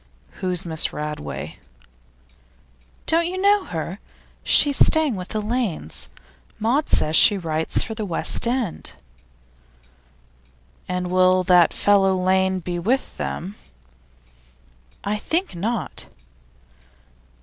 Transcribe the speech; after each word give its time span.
'Who's 0.41 0.65
Miss 0.65 0.91
Radway?' 0.91 1.57
'Don't 3.05 3.27
you 3.27 3.37
know 3.37 3.65
her? 3.65 3.99
She's 4.41 4.79
staying 4.83 5.15
with 5.15 5.27
the 5.27 5.39
Lanes. 5.41 6.09
Maud 6.57 6.89
says 6.89 7.15
she 7.15 7.37
writes 7.37 7.83
for 7.83 7.93
The 7.93 8.03
West 8.03 8.47
End.' 8.47 8.93
'And 10.89 11.11
will 11.11 11.43
that 11.43 11.71
fellow 11.71 12.15
Lane 12.15 12.61
be 12.61 12.79
with 12.79 13.17
them?' 13.17 13.53
'I 15.03 15.17
think 15.19 15.53
not. 15.53 16.07